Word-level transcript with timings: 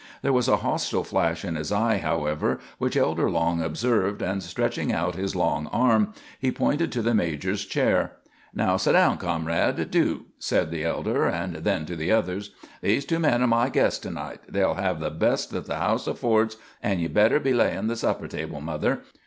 There 0.23 0.33
was 0.33 0.47
a 0.47 0.57
hostile 0.57 1.03
flash 1.03 1.45
in 1.45 1.53
his 1.55 1.71
eye, 1.71 1.97
however, 1.99 2.59
which 2.79 2.97
Elder 2.97 3.29
Long 3.29 3.61
observed, 3.61 4.23
and 4.23 4.41
stretching 4.41 4.91
out 4.91 5.13
his 5.13 5.35
long 5.35 5.67
arm, 5.67 6.15
he 6.39 6.51
pointed 6.51 6.91
to 6.93 7.03
the 7.03 7.13
major's 7.13 7.63
chair. 7.67 8.13
"Now 8.51 8.77
set 8.77 8.93
down, 8.93 9.19
comrade, 9.19 9.91
do," 9.91 10.25
said 10.39 10.71
the 10.71 10.83
elder, 10.83 11.27
and 11.27 11.57
then, 11.57 11.85
to 11.85 11.95
the 11.95 12.11
others: 12.11 12.49
"These 12.81 13.05
two 13.05 13.19
men 13.19 13.43
are 13.43 13.47
my 13.47 13.69
guests 13.69 13.99
to 13.99 14.09
night. 14.09 14.39
They'll 14.49 14.73
have 14.73 14.99
the 14.99 15.11
best 15.11 15.51
that 15.51 15.67
the 15.67 15.75
house 15.77 16.07
affords, 16.07 16.57
an' 16.81 16.97
ye'd 16.99 17.13
better 17.13 17.39
be 17.39 17.53
layin' 17.53 17.85
the 17.85 17.95
supper 17.95 18.27
table, 18.27 18.59
mother. 18.59 19.03